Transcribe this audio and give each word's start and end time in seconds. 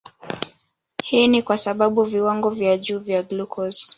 Hii 1.03 1.27
ni 1.27 1.41
kwa 1.41 1.57
sababu 1.57 2.03
viwango 2.03 2.49
vya 2.49 2.77
juu 2.77 2.99
vya 2.99 3.23
glucose 3.23 3.87